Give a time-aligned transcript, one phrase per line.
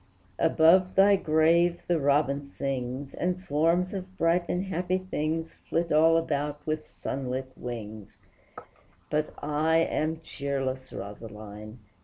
[0.39, 6.17] Above thy grave the robin sings, And swarms of bright and happy things Flit all
[6.17, 8.17] about with sunlit wings,
[9.11, 11.77] But I am cheerless, Rosaline!